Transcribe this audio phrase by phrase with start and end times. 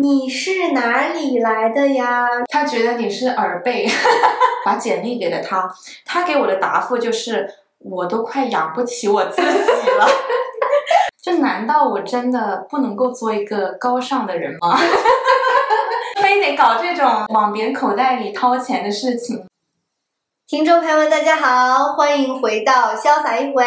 [0.00, 2.28] 你是哪里来的呀？
[2.48, 3.84] 他觉得你是耳背，
[4.64, 5.68] 把简历给了他，
[6.04, 10.08] 他给我的答复就是我都快养不起我自己了。
[11.20, 14.78] 就难道我真的不能够做一个高尚的人吗？
[16.22, 19.46] 非得搞这种往别人口袋里掏钱的事情？
[20.46, 23.64] 听众朋友们，大家好，欢迎回到潇洒一回，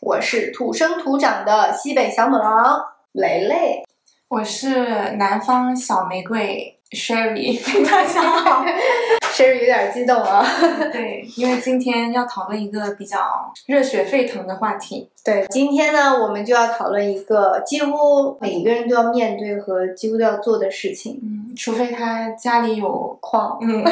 [0.00, 2.82] 我是土生土长的西北小母狼
[3.12, 3.82] 雷雷。
[4.30, 6.79] 我是南方小玫瑰。
[6.90, 7.56] Sherry，
[7.88, 8.64] 大家好。
[9.32, 10.44] Sherry 有点激动啊。
[10.92, 13.18] 对，因为今天要讨论一个比较
[13.66, 15.08] 热血沸腾的话题。
[15.24, 23.56] 对，今天呢，我们就要讨论一个几乎每个人都要面对和几乎都要做的事情嗯，除非他家里有，——矿。
[23.62, 23.84] 嗯，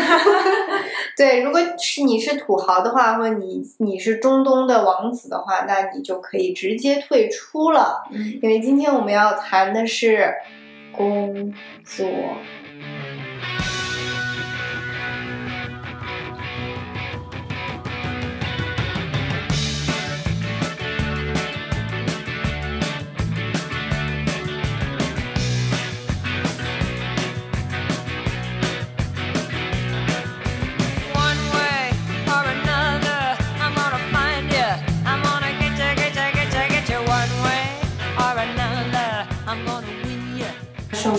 [1.17, 8.03] 对，如果是你是土豪的话，或者你你是中东的王子的话，那你就可以直接退出了。
[8.11, 10.35] 嗯因为今天我们要谈的是
[10.91, 11.55] 工
[11.85, 12.05] 作。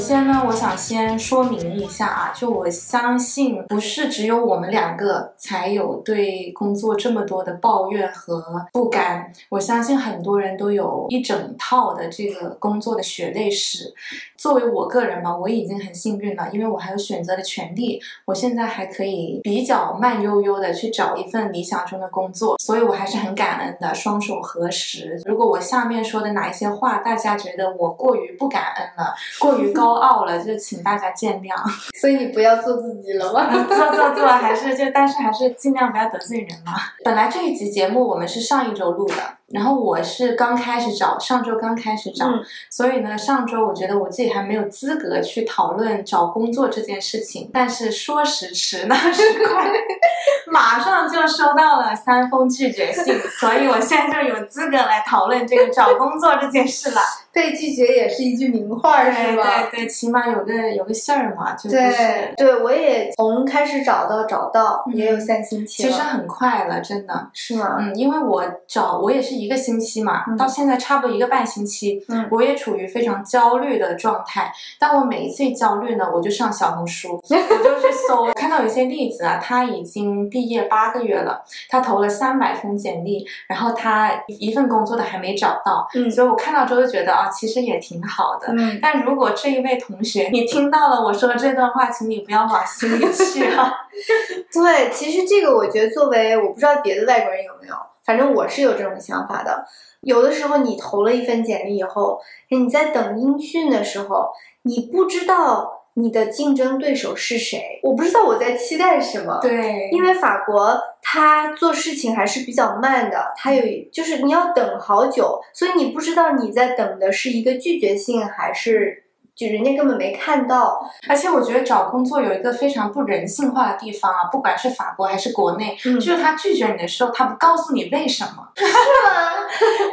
[0.09, 8.43] 先呢，我想先说明一下啊，就我相信不是只有我们两个才有对工作这么多的抱怨和
[8.73, 13.93] 不甘，我相信很多人都有一整套的这个工作的血泪史。
[14.35, 25.21] 作为我个人嘛，我已经很幸运了，因为我还有选择的权利，我现在还可以比较慢悠悠的去找一份理想中的工作，所以我还是很感恩的，双手合十。
[25.25, 31.55] 如果我下面说的哪一些话，大家觉得我过于不感恩了，过于高傲了，就请大家见谅。
[32.01, 33.47] 所以你不要做自己了吗？
[33.67, 36.73] 做做做，还是就但是还是尽量不要得罪人嘛。
[37.03, 39.15] 本来这一集节目我们是上一周录的，
[39.51, 47.49] 然后我是刚开始找，上周刚开始找，嗯所以呢，上周我觉得我自己还没有资格去讨论找工作这件事情。
[47.53, 49.71] 但是说时迟，那时快，
[50.51, 57.01] 马上就收到了三封拒绝信，所以我现在就有资格来讨论这个找工作这件事了。
[57.31, 59.69] 被拒绝也是一句名话，是吧？
[59.71, 62.33] 对对，起码有个有个信儿嘛，对是。
[62.35, 67.29] 对，我也从开始找到找到，嗯也有三星期，其实很快了，真的。
[67.33, 67.77] 是吗？
[67.79, 74.51] 嗯，因为我找我也是一个星期嘛，嗯到现在差不多一个半星期，嗯我也处于非常焦虑的状态。
[74.77, 88.47] 但我每一次焦虑呢，我就上小红书，我就去搜， 看到有一些例子啊，他已经毕业八个月了，他投了三百封简历，然后他一份工作都还没找到，嗯所以我看到之后就觉得啊，其实也挺好的。
[88.57, 93.73] 嗯，但如果这一位同学你听到了我说的这段话，请你不要往心里去啊。
[94.53, 97.75] 对，其实这个我觉得作为我不知道别的外国人有没有，
[98.09, 99.63] 反正我是有这种想法的。
[100.01, 104.31] 有的时候你投了一份简历以后，你在等音讯的时候，
[104.63, 109.37] 你不知道你的竞争对手是谁，我不知道我在期待什么。
[109.43, 119.03] 对，因为法国他做事情还是比较慢的，他有就是你要等好久，所以你不知道你在等的是一个拒绝信还是
[119.39, 120.79] 就人家根本没看到。
[121.07, 128.47] 而且我觉得找工作有一个非常不人性化的地方啊，不管是法国还是国内，嗯就是他拒绝你的时候，他不告诉你为什么。
[128.55, 128.71] 是吗？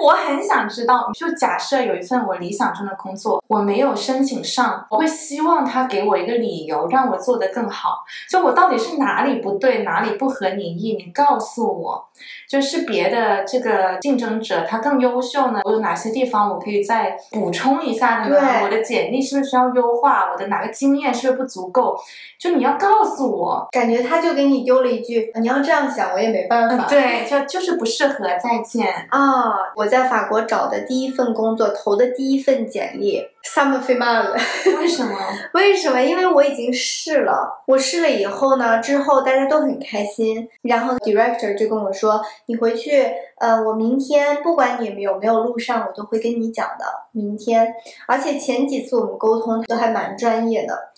[0.00, 8.04] 我很想知道，就假设有一份我理想中的工作，我没有申请上，我会希望他给我一个理由，让我做得更好。
[8.28, 12.08] 就我到底是哪里不对，哪里不合你意，你告诉我。
[12.48, 18.40] 就是别的这个竞争者他更优秀呢，我有哪些地方我可以再补充一下的呢？
[18.40, 20.30] 对我的简历是不是需要优化？
[20.32, 21.98] 我的哪个经验是不是不足够？
[22.38, 23.68] 就你要告诉我。
[23.72, 28.86] 感觉他就给你丢了一句：“你要这样想，我也没办法。”对，就就是不适合，再见。
[29.10, 33.22] 啊，我在法国找的第一份工作，投的第一份简历
[33.54, 34.32] f a m a l
[34.78, 35.16] 为什么？
[35.54, 36.00] 为什么？
[36.00, 43.06] 因为我已经试了，我试了以后呢，之后大家都很开心，然后 director 就跟我说，你回去，
[43.38, 46.84] 呃，我明天不管你们有没有录上，我都会跟你讲的。
[47.12, 47.74] 明天，
[48.06, 50.92] 而且前几次我们沟通都还蛮专业的。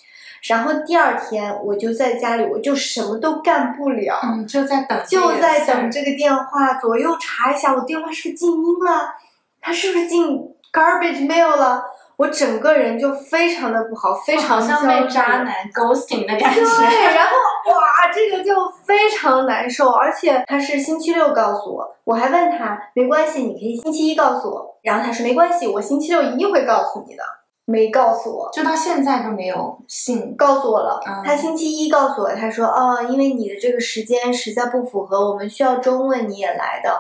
[0.49, 9.15] 然后第二天我就在家里，我就什么都干不了，嗯，就在等就在等这个电话，左右查一下我电话是不是静音了，
[9.61, 11.83] 它是不是进 garbage mail 了，
[12.19, 16.61] 我整个人就非常的不好，非常好像被渣男 ghosting 的感觉。
[16.61, 17.31] 对，然后
[17.71, 18.53] 哇，这个就
[18.85, 27.23] 非常难受，而且他是星期六告诉我，我还问他没关系，你可以星期一告诉我，然后他说没关系，我星期六一定会告诉你的。
[27.65, 28.51] 没告诉我。
[28.51, 30.35] 就到现在都没有信。
[30.35, 36.99] 告诉我了，嗯他星期一告诉我，他说哦，因为你的这个时间实在不符合，我们需要周末你也来的。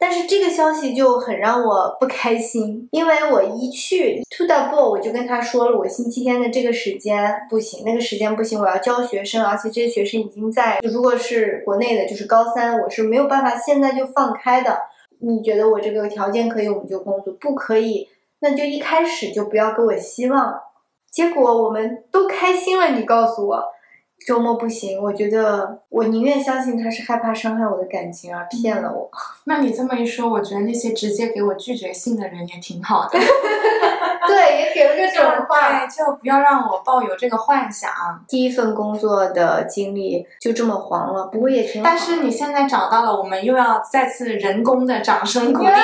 [0.00, 14.78] 但是这个消息就很让我不开心，因为我一去 to the ball，我就跟他说了，我星期天的这个时间不行，那个时间不行，我要教学生，而且这些学生已经在，如果是国内的，就是高三，我是没有办法现在就放开的。
[15.18, 18.08] 你觉得我这个条件可以，我们就工作；不可以，
[18.40, 20.58] 那就一开始就不要给我希望。
[21.12, 23.62] 结果我们都开心了，你告诉我，
[24.26, 29.10] 周末不行，我觉得我宁愿相信他是害怕伤害我的感情而骗了我。
[29.44, 33.18] 那你这么一说，我觉得那些直接给我拒绝信的人也挺好的。
[34.28, 35.70] 对，也给了个准话。
[35.70, 37.90] 对，就不要让我抱有这个幻想。
[38.28, 41.88] 第一份工作的经历就这么黄了，不过也挺好。
[41.88, 45.68] 但是你现在找到了，我们又要再次人工的掌声鼓励。
[45.68, 45.74] 耶！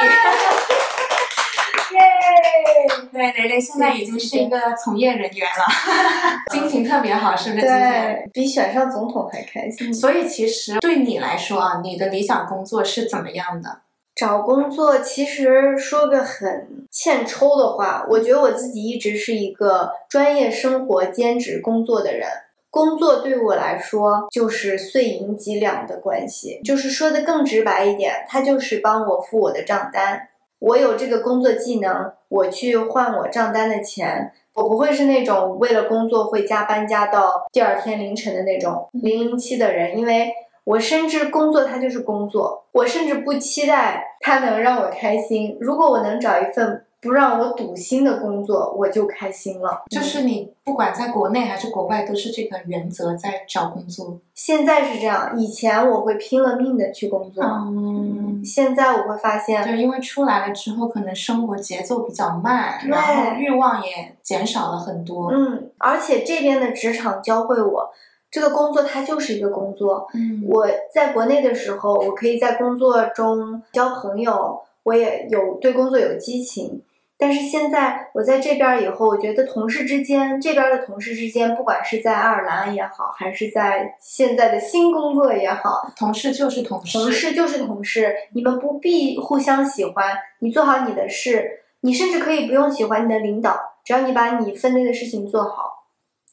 [3.17, 5.65] 对，蕾蕾现在已经是一个从业人员了，
[6.53, 7.63] 心情特别好，是不是？
[7.63, 9.93] 对，比选上总统还开心。
[9.93, 13.81] 所以其实对你来说啊，你的理想工作是怎么样的？
[14.15, 22.29] 找工作其实说个很欠抽的话，我觉得我自己一直是一个专业生活兼职工作的人。
[22.69, 30.29] 工作对我来说就是碎银几两的关系，就是说的更直白一点，它就是帮我付我的账单。
[30.59, 40.33] 我有这个工作技能，我去换我账单的钱，我不会是那种为了工作会加班加到第二天凌晨的那种零零七的人，因为
[40.65, 45.59] 我深知工作它就是工作，我甚至不期待它能让我开心。
[45.61, 49.83] 如果我能找一份不让我堵心的工作，我就开心了。
[49.91, 54.19] 就是你不管在国内还是国外，都是这个原则在找工作。
[54.35, 65.31] 现在是这样，以前我会拼了命的去工作，嗯，现在我会发现，对，因为出来了之后，可能生活节奏比较慢，然后欲望也减少了很多。
[65.33, 67.91] 嗯，而且这边的职场教会我，
[68.31, 70.09] 这个工作它就是一个工作。
[70.15, 76.83] 嗯，我在国内的时候，我可以在工作中交朋友，我也有对工作有激情。
[77.19, 95.87] 但是现在我在这边儿以后，我觉得同事之间，这边儿的同事之间，不管是在爱尔兰也好，还是在现在的新工作也好，同事就是同事，同事就是同事，你们不必互相喜欢，你做好你的事，你甚至可以不用喜欢你的领导，只要你把你分内的事情做好。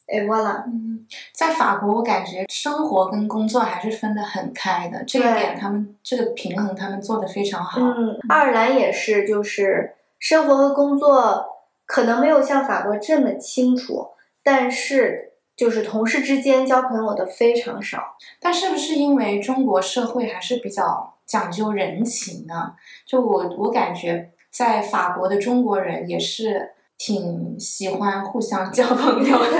[0.06, 0.93] 哎，完了，嗯，
[1.32, 7.80] 在法国，我感觉生活跟工作还是分得很开的，这一点他们这个平衡他们做得非常好。
[7.80, 11.46] 嗯，爱尔兰也是，就是生活和工作
[11.86, 14.08] 可能没有像法国这么清楚，
[14.42, 18.16] 但是就是同事之间交朋友的非常少。
[18.40, 22.74] 但是不是因为中国社会还是比较讲究人情呢？
[23.06, 29.50] 就我我感觉在法国的中国人也是挺喜欢互相交朋友的。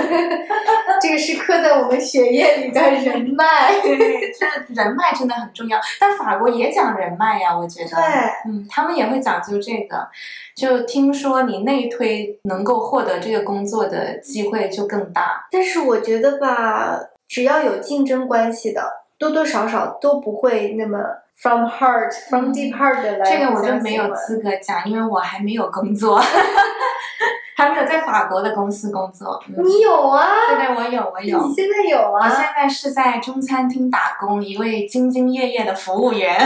[1.01, 3.79] 这个是刻在我们血液里的人脉。
[3.81, 5.79] 对，这人脉真的很重要。
[5.99, 7.89] 但法国也讲人脉呀，我觉得。
[7.89, 8.05] 对，
[8.49, 10.07] 嗯，他们也会讲究这个。
[10.55, 15.47] 就听说你内推能够获得这个工作的机会就更大。
[15.51, 16.97] 但是我觉得吧，
[17.27, 18.81] 只要有竞争关系的，
[19.19, 20.99] 多多少少都不会那么
[21.35, 23.37] from heart from deep heart 的来。
[23.37, 26.19] 这个我就没有资格讲，因为我还没有工作，
[27.55, 29.41] 还没有在法国的公司工作。
[29.47, 30.27] 嗯、你有啊？
[30.49, 31.47] 对对，我有，我有。
[31.47, 32.29] 你现在有啊我啊？
[32.29, 36.37] 现在是在中餐厅打工，一位兢兢业业的服务员。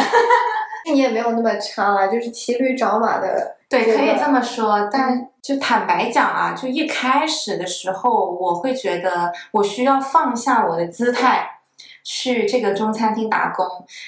[0.85, 3.55] 那 你也没有那么差啊，就是骑驴找马的。
[3.69, 11.58] 对，可以这么说，但就坦白讲啊，就一开始的时候，我会觉得我需要放下我的姿态。
[12.03, 13.65] 去这个中餐厅打工，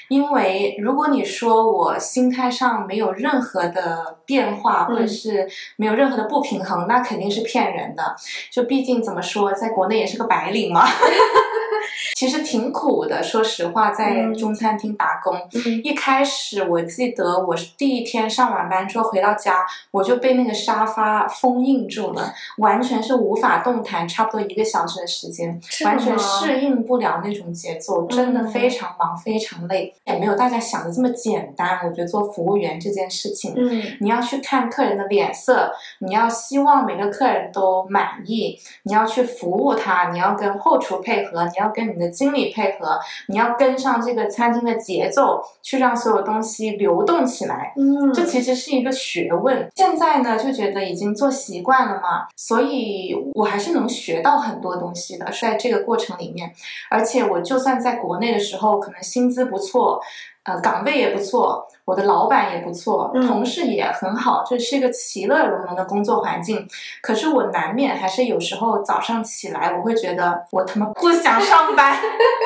[0.10, 8.16] 因为如果你说我心态上没有任何的变化，或者是没有任何的不平衡，那肯定是骗人的。
[8.52, 10.86] 就毕竟怎么说，在国内也是个白领嘛，
[12.16, 13.22] 其实挺苦的。
[13.22, 14.34] 说实话，在嗯。
[14.34, 15.82] 中餐厅打工，嗯。
[15.84, 31.80] 一开始我记得我是第一天上晚班之后回到家，我就被那个沙发封印住了，完全是无法动弹，差不多一个小时的时间，完全适应不了那种节奏，真的嗯非常忙，非常累，也没有大家想的这么简单。
[31.86, 47.74] 我觉得做服务员这件事情，嗯你要去看客人的脸色，你要希望每个客人都满意，你要去服务他，你要跟后厨配合，你要跟你的经理配合，你要跟上这个餐厅的节奏，去让所有东西流动起来。
[47.78, 49.68] 嗯，这其实是一个学问。
[49.76, 56.52] 现在呢，就觉得已经做习惯了嘛，所以我还是能学到很多东西的，在这个过程里面。
[56.90, 60.02] 而且我就算在国内的时候，可能薪资不错，
[60.44, 66.68] 呃，岗位也不错，我的老板也不错，嗯同事也很好，就是一个其乐融融的工作环境。
[67.02, 71.98] 可是我难免还是有时候早上起来，我会觉得我他妈不想上班，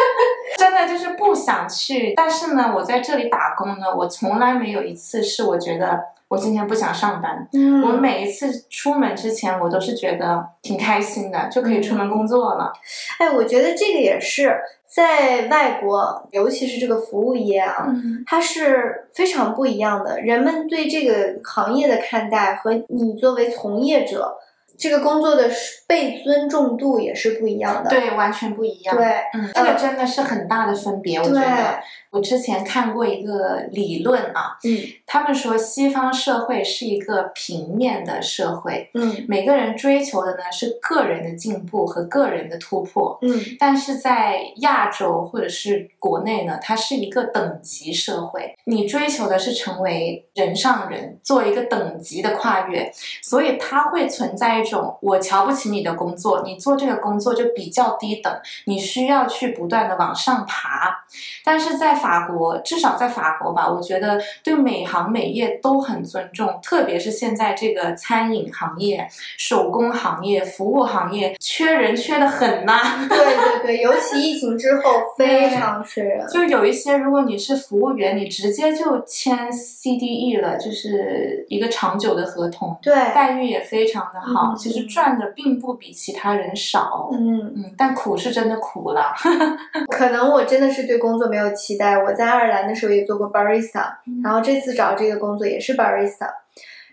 [0.58, 2.13] 真的就是不想去。
[2.15, 7.48] 但是呢，我在这里打工呢，我从来没有一次是我觉得我今天不想上班。
[7.53, 12.74] 嗯我每一次出门之前，我都是觉得挺开心的，就可以出门工作了。
[13.20, 20.20] 哎，我觉得这个也是在外国，尤其是这个服务业啊，嗯，它是非常不一样的。
[20.20, 24.36] 人们对这个行业的看待和你作为从业者，
[24.77, 25.50] 这个工作的
[25.88, 27.89] 被尊重度也是不一样的。
[27.89, 28.96] 对，完全不一样。
[28.96, 31.79] 对，嗯，这个真的是很大的分别，我觉对得。
[32.15, 43.19] 我之前看过一个理论啊，嗯他们说西方社会是一个平面的社会，嗯每个人追求的呢是个人的进步和个人的突破。
[43.22, 52.89] 嗯但是在亚洲或者是国内呢，它是一个等级社会，你追求的是成为人上人，做一个等级的跨越，
[53.22, 58.34] 所以它会存在一种我瞧不起你的工作，你做这个工作就比较低等，
[58.67, 61.03] 你需要去不断的往上爬。
[61.43, 69.08] 但是在法国，至少在法国吧，我觉得对每行每业都很尊重，特别是现在这个餐饮行业、
[69.40, 74.82] 手工行业、服务行业，缺人缺的很呐、对对对，尤其疫情之后
[75.18, 76.28] 非常缺人。
[76.28, 87.10] 就有一些，如果你是服务员，你直接就签 CDE 了，就是一个长久的合同，对，待遇也非常的好，嗯其实赚的并不比其他人少。
[87.12, 89.12] 嗯，嗯，但苦是真的苦了。
[89.90, 91.95] 可能我真的是对工作没有期待。
[92.04, 96.30] 我在爱尔兰的时候也做过 barista，然后这次找这个工作也是 barista，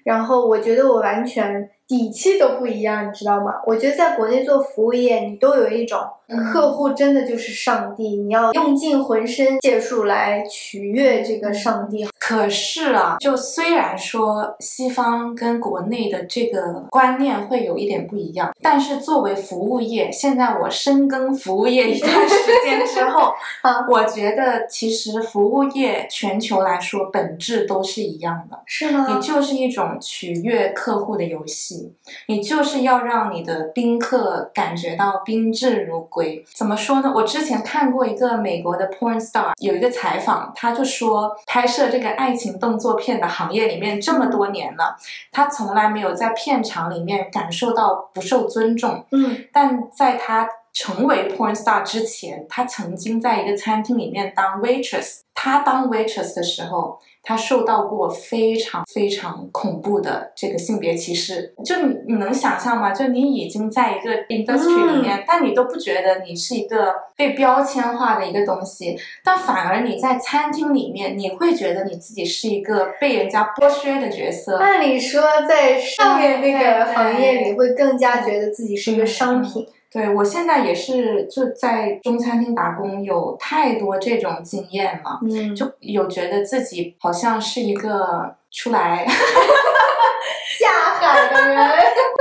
[0.05, 3.61] 然后我觉得我完全底气都不一样，你知道吗？
[3.67, 12.07] 我觉得在国内做服务业，你都有一种嗯客户真的就是上帝，你要用尽浑身解数来取悦这个上帝。
[12.19, 22.35] 可是啊，就虽然说西方跟国内的这个观念会有一点不一样，但是作为服务业，现在我深耕服务业一段时
[22.65, 28.59] 间之后， 啊我觉得其实服务业全球来说本质都是一样的。
[28.67, 29.21] 是吗你？
[29.21, 31.93] 就是一种取悦客户的游戏，
[32.29, 36.22] 你就是要让你的宾客感觉到宾至如归。
[36.55, 37.13] 怎么说呢？
[37.15, 44.97] 我之前看过一个美国的 porn star 有一个采访，他就说，拍摄这个爱情动作片的行业里面这么多年了，
[45.31, 55.21] 他从来没有在片场里面感受到不受尊重，嗯但在他成为 porn star 之前，他曾经在一个餐厅里面当 waitress。
[55.35, 61.55] 他当 waitress 的时候，他受到过非常非常恐怖的这个性别歧视。
[61.65, 62.93] 就你你能想象吗？
[62.93, 74.57] 就你已经在一个 industry 里面，但你都不觉得你是一个被标签化的一个东西，但反而你在餐厅里面，你会觉得你自己是一个被人家剥削的角色。
[74.59, 79.67] 按理说，在上面那个行业里，会更加觉得自己是一个商品。
[79.93, 89.07] 对我现在也是就在中餐厅打工，有太多这种经验了，嗯，就有觉得自己好像是一个出来，
[90.59, 91.69] 下海的人，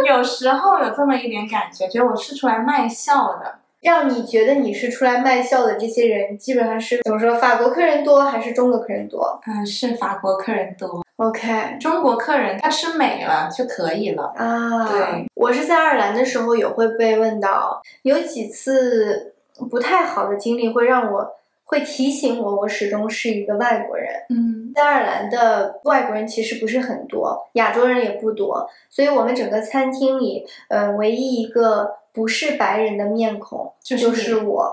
[0.07, 3.55] 有时候有这么一点感觉，觉得我是出来卖笑的。
[3.81, 7.33] 让你觉得你是出来卖笑的这些人，基本上是怎么说？
[7.33, 14.33] 法国客人多还是中国客人多嗯，是法国客人多，？OK 中国客人他吃美了就可以了。
[14.35, 19.35] 啊，对，我是在爱尔兰的时候也会被问到，有几次
[19.69, 24.09] 不太好的经历会让我会提醒我，我始终是一个外国人。
[24.29, 34.71] 嗯在爱尔兰的外国人其实不是很多，亚洲人也不多，所以我们整个餐厅里，呃，唯一一个不是白人的面孔就是就是你我，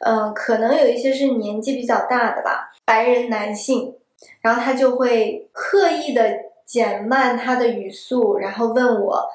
[0.00, 3.94] 呃，可能有一些是年纪比较大的吧，白人男性，
[4.40, 6.22] 然后他就会刻意的
[6.64, 9.28] 减慢他的语速，然后问我。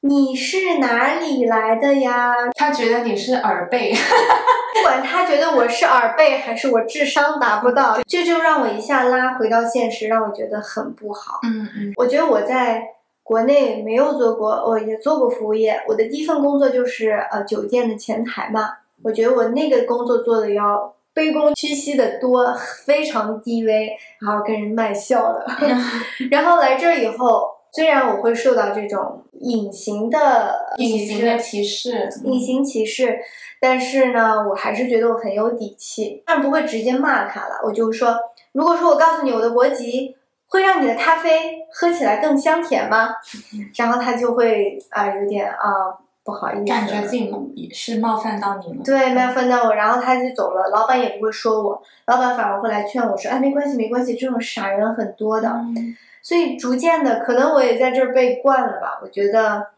[0.00, 2.32] 你是哪里来的呀？
[2.54, 3.92] 他觉得你是耳背，
[4.74, 11.40] 不管他觉得我是耳背还是我智商达不到，这就让我一下拉回到现实，让我觉得很不好。
[11.42, 12.80] 嗯嗯我觉得我在
[13.24, 15.82] 国内没有做过，我也做过服务业。
[15.88, 18.70] 我的第一份工作就是呃酒店的前台嘛。
[19.02, 22.54] 我觉得我那个工作做的要卑躬屈膝的多，
[22.86, 25.44] 非常低微，然后跟人卖笑的。
[26.30, 33.18] 然后来这儿以后，虽然我会受到这种隐形的隐形的歧视，隐形歧视，
[33.60, 37.60] 但是呢，我还是觉得我很有底气，但不会直接骂他了。
[37.64, 38.16] 我就说，
[38.52, 40.14] 如果说我告诉你我的国籍，
[40.46, 43.10] 会让你的咖啡喝起来更香甜吗？
[43.76, 45.98] 然后他就会啊、有点啊、
[46.28, 48.82] 不好意思，感觉自己也是冒犯到你了。
[48.84, 55.48] 对，冒犯到我，然后他就走了，老板也不会说我，老板反而会来劝我说，哎，没关系，没关系，这种傻人很多的。
[55.48, 58.98] 嗯所以逐渐的，可能我也在这儿被惯了吧。
[59.02, 59.68] 我觉得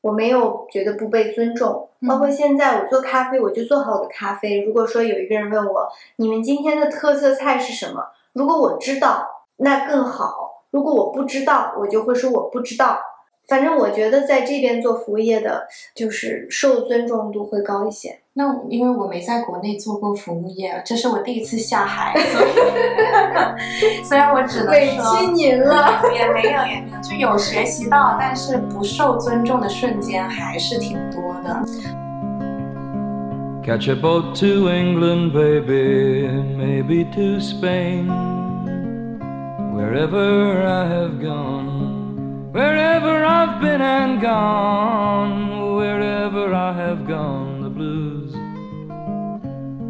[0.00, 4.64] 我没有觉得不被尊重，嗯包括现在我做咖啡，我就做好我的咖啡。
[4.64, 8.08] 如果说有一个人问我，你们今天的特色菜是什么？
[8.32, 9.24] 如果我知道，
[9.58, 12.98] 那更好；如果我不知道，我就会说我不知道。
[13.50, 18.20] 反正我觉得在这边做服务业的，就是受尊重度会高一些。
[18.34, 22.46] 那因为我没在国内做过服务业，这是我第一次下海，所以
[24.06, 26.00] 虽然我只能委说屈您了。
[26.14, 31.60] 也没有也没有，就有学习到，但是不受尊重的瞬间还是挺多的。
[33.64, 38.08] Catch a boat to England, baby, maybe to Spain.
[39.74, 41.89] Wherever I have gone,
[42.52, 48.34] wherever I've been and gone, wherever I have gone, the blues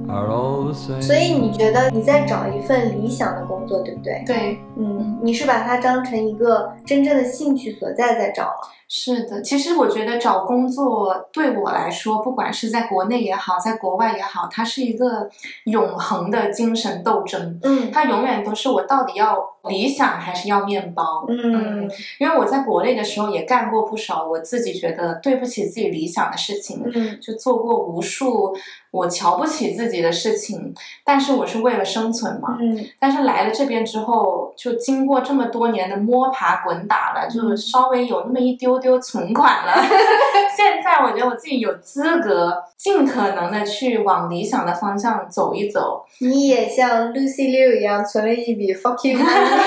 [0.08, 1.00] are all the same.
[1.00, 4.22] 所以你觉得你在找一份理想的工作，对不对？
[4.26, 8.58] 对，嗯，你是把它当成一个真正的兴趣所在在找了。
[8.92, 15.30] 是的，其实我觉得找工作对我来说，不管是在国内也好，在国外也好，它是一个
[15.66, 17.60] 永恒的精神斗争。
[17.62, 21.24] 嗯它永远都是我到底要理想还是要面包。
[21.28, 28.52] 嗯因为我在国内的时候也干过不少我自己觉得对不起自己理想的事情，嗯就做过无数
[28.90, 32.56] 我瞧不起自己的事情，但是我是为了生存嘛。
[32.60, 39.74] 嗯但是来了这边之后，就经过这么多年的摸爬滚打了，就稍微有那么一丢丢存款了。
[40.56, 49.60] 现在我觉得我自己有资格尽可能的去往理想的方向走一走，你也像 Lucy Liu 一样存了一笔 fuck you money，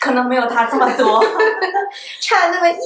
[0.00, 1.24] 可能没有他这么多。
[2.20, 2.76] 差那么一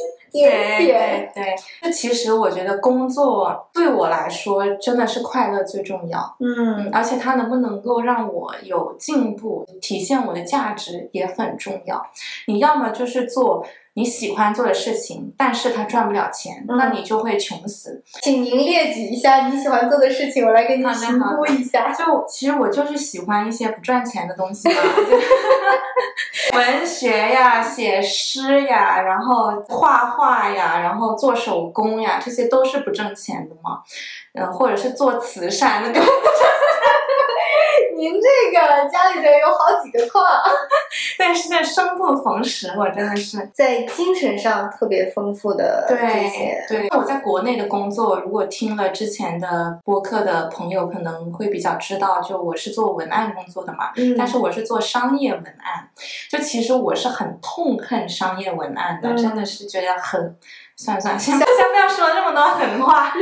[0.42, 1.30] 点对点。
[1.34, 6.36] 对对，那其实我觉得工作对我来说真的是快乐最重要。
[6.40, 12.04] 嗯而且它能不能够让我有进步，体现我的价值也很重要。
[12.46, 18.02] 你要么就是做你喜欢做的事情，但是它赚不了钱，嗯那你就会穷死。
[18.22, 21.92] 请您列举一下你喜欢做的事情，我来给你评估一下。
[21.92, 24.74] 就其实我就是喜欢一些不赚钱的东西嘛，
[26.50, 33.82] 就文学呀、写诗呀，然后画画画呀，然后做手工呀，这些都是不挣钱的嘛。
[34.34, 36.00] 嗯，或者是做慈善，那个
[37.96, 40.24] 您这个家里边有好几个矿，
[41.18, 43.48] 但是在生不逢时，我真的是。
[43.52, 45.96] 在精神上特别丰富的这
[46.28, 46.88] 些对。
[46.88, 55.88] 对，我在国内的工作，如果听了之前的播客的朋友，可能会比较知道，就我是做文案工作的嘛，嗯，但是我是做商业文案，
[56.30, 60.36] 就其实我是很痛恨商业文案的，嗯真的是觉得很。
[60.76, 63.12] 算了算了，先先不要说这么多狠话。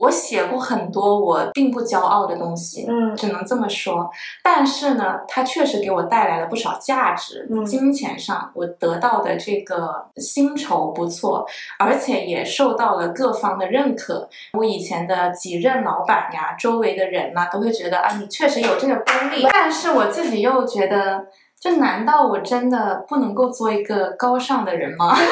[0.00, 4.10] 我写过很多我并不骄傲的东西，嗯只能这么说。
[4.42, 7.48] 但是呢，它确实给我带来了不少价值。
[7.50, 11.46] 嗯金钱上我得到的这个薪酬不错，
[11.78, 14.28] 而且也受到了各方的认可。
[14.52, 19.46] 我以前的几任老板呀，周围的人呐、都会觉得啊，你确实有这个功力。
[19.50, 21.24] 但是我自己又觉得，
[21.58, 25.16] 就难道我真的不能够做一个高尚的人吗？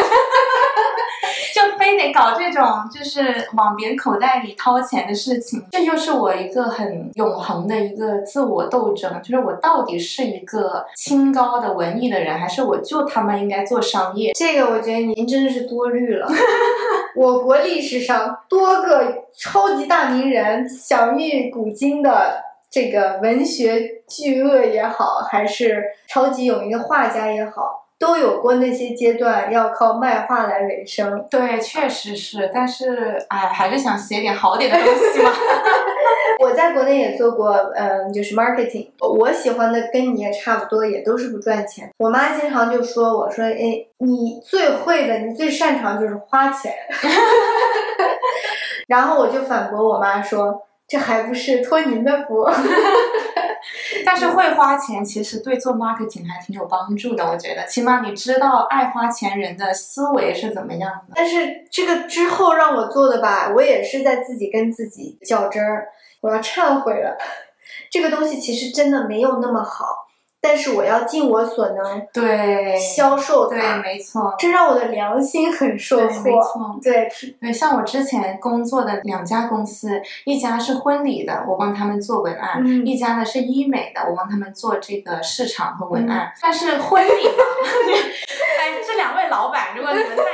[1.78, 14.32] 非得搞这种就是往别人口袋里掏钱的事情，这就是我一个很永恒的一个自我斗争，就是我到底是一个清高的文艺的人，还是我就他妈应该做商业？
[14.34, 16.28] 这个我觉得您真的是多虑了。
[17.16, 31.26] 我国历史上多个超级大名人享誉古今的这个文学巨鳄也好，还是超级有名的画家也好，都有过那些阶段要靠卖画来维生。
[31.30, 35.30] 对，确实是，但是哎，还是想写点好点的东西嘛。
[36.40, 38.88] 我在国内也做过，嗯，就是 marketing。
[39.00, 41.90] 我喜欢的跟你也差不多，也都是不赚钱。
[41.98, 46.72] 我妈经常就说我说，哎，你最会的，你最擅长就是花钱。
[48.86, 52.48] 然后我就反驳我妈说，这还不是托您的福。
[54.04, 61.14] 但是会花钱其实对做 marketing 还挺有帮助的，我觉得，起码你知道爱花钱人的思维是怎么样的。
[61.14, 65.88] 但是这个之后让我做的吧，我也是在自己跟自己较真儿，
[66.20, 67.16] 我要忏悔了。
[67.90, 70.07] 这个东西其实真的没有那么好，
[70.40, 76.22] 但是我要尽我所能对，销售对，没错，这让我的良心很受，挫。
[76.22, 76.78] 没错。
[76.82, 77.08] 对，
[77.40, 86.32] 对，像我之前工作的两家公司，一家是婚礼的，我帮他们做文案；嗯一家呢是医美的，我帮他们做这个市场和文案。
[86.40, 87.44] 但是婚礼嘛，
[88.60, 90.24] 哎，这两位老板，如果你们在听，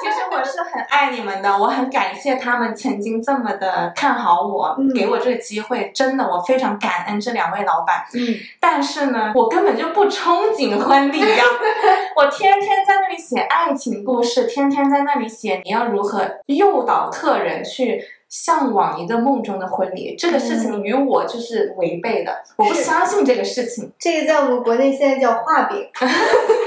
[0.00, 8.04] 其实我是很爱你们的，我很感谢他们曾经这么的看好我，嗯给我这个机会，真的我非常感恩这两位老板。
[8.14, 11.44] 嗯，但是呢，我根本就不憧憬婚礼呀、
[12.16, 23.92] 我天天在那里写爱情故事，天天在那里写你要如何诱导客人去向往一个梦中的婚礼，这个事情与我就是违背的，我不相信这个事情。
[23.98, 25.84] 这个在我们国内现在叫画饼。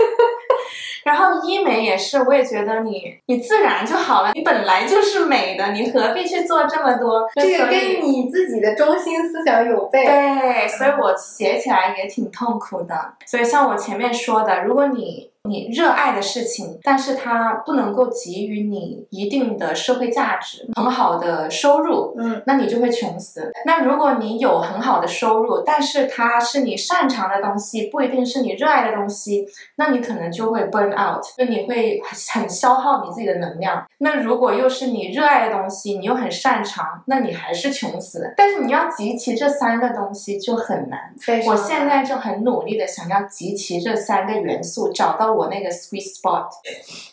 [1.07, 7.25] 然后医美也是，我也觉得你你自然就好了，你本来就是美的，你何必去做这么多？
[7.35, 10.03] 这个跟你自己的中心思想有悖。
[10.03, 13.13] 对，所以我写起来也挺痛苦的。
[13.25, 23.51] 所以像我前面说的，如果你你热爱的事情，但是它不能够给予你一定的社会价值、很好的收入，嗯，那你就会穷死。
[23.65, 33.85] 那如果你有很好的收入，但是它是你擅长的东西，不一定是你热爱的东西，那你可能就会 burn out，就你会很消耗你自己的能量。
[33.99, 38.33] 那如果又是你热爱的东西，你又很擅长，那你还是穷死。
[38.35, 40.99] 但是你要集齐这三个东西就很难。
[41.47, 46.47] 我现在就很努力的想要集齐这三个元素，找到我那个 sweet spot。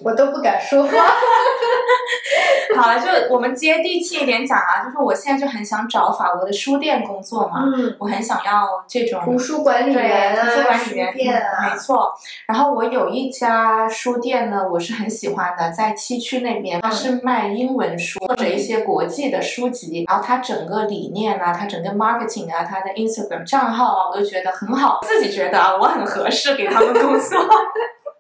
[0.00, 0.90] 我都不敢说话。
[2.76, 12.12] 好了，就我们接地气一点讲啊，就是我现在就很想找法国的书店工作嘛，嗯，我很想要这种图书管理员啊，图书管理员，没，错。
[12.48, 20.04] 然后我有一家书店呢，我是很喜欢的，在七区那边，它是卖英文书或者一些国际的书籍。
[20.08, 27.38] 然后它整个理念啊，它整个 marketing 啊，它的 Instagram 账号啊，我都觉得很好，自己觉得啊，我很合适给他们工作。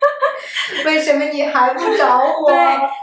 [0.86, 2.50] 为什么你还不找我？
[2.50, 2.58] 对，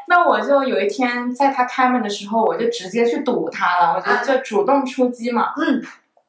[0.07, 5.53] 那我就有一天在他开门的时候，我就直接去堵他了，我就就主动出击嘛。
[5.57, 5.81] 嗯。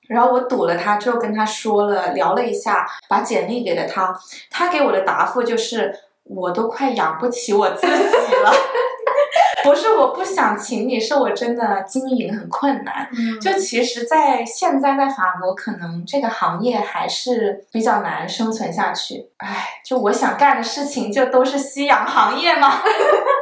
[0.09, 4.15] 然后我堵了他之后，跟他说了，聊了一下，把简历给了他。
[4.51, 8.53] 他给我的答复就是，我都快养不起我自己了。
[9.65, 13.09] 不是我不想请你，是我真的经营很困难。
[13.13, 19.29] 嗯就其实，在现在在法国，可能这个行业还是比较难生存下去。
[19.39, 22.81] 唉，就我想干的事情，就都是夕阳行业嘛。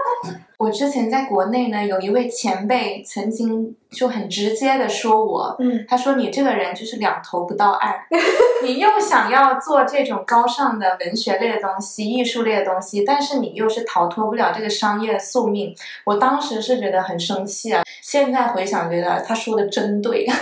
[0.60, 7.94] 我之前在国内呢，有一位前辈曾经就很直接的说我，嗯，他说你这个人就是两头不到岸，
[8.62, 15.74] 你又想要做这种高尚的文学类的东西、艺术类的东西，但是你又是逃脱不了这个商业的宿命。
[16.04, 20.26] 我当时是觉得很生气啊，现在回想觉得他说的真对。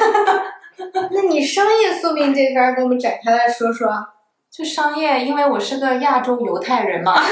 [1.13, 3.89] 那你商业宿命这边儿给我们展开来说说。
[4.51, 7.15] 就商业，因为我是个亚洲犹太人嘛，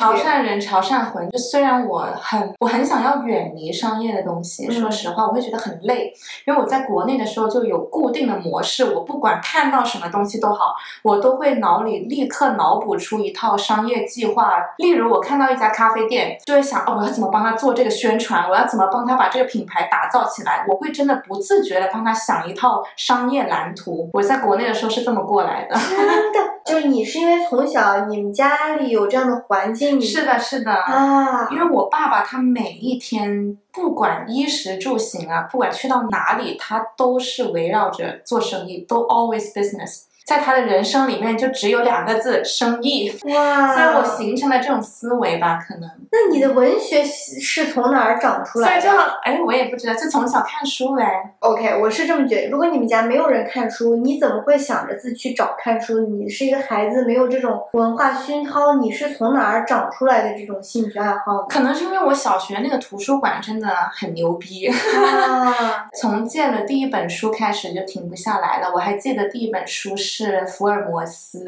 [0.00, 1.28] 潮汕人，潮汕魂。
[1.28, 6.10] 就虽然我很我很想要远离商业的东西，嗯说实话，我会觉得很累，
[6.46, 14.54] 因为我在国内的时候就有固定的模式，我不管看到什么东西都好，我都会脑里立刻脑补出一套商业计划。
[14.78, 24.08] 例如，我看到一家咖啡店，就会想，哦，我要怎么帮他做这个宣传，我要怎么帮他把这个品牌打造起来，我会真的不自觉的帮他想一套商业蓝图。
[24.14, 25.76] 我在国内的时候是这么过来的。
[25.76, 30.72] 真的，就是你是因为从小你们家里有这样的环境，你是的，是的。
[30.72, 40.04] 啊，因为我爸爸他每一天不管衣食住行啊，不管去到哪里，他都是围绕着做生意，都 always business。
[40.30, 45.90] 在他的人生里面就只有两个字生意，哇，所以我形成了这种思维吧，可能。
[46.12, 51.34] 那你的文学是从哪儿长出所以就来的哎，我也不知道，就从小看书呗。
[51.40, 52.48] ？OK，我是这么觉得。
[52.48, 55.98] 如果你们家没有人看书，你怎么会想着自己去找看书？
[56.06, 61.42] 你是一个孩子，没有这种文化熏陶，你是从哪儿长出来的这种兴趣爱好？
[61.48, 68.70] 可能是因为我小学那个图书馆真的很牛逼，啊， 从借了第一本书开始就停不下来了。
[68.72, 71.44] 我还记得第一本书是是福尔摩斯，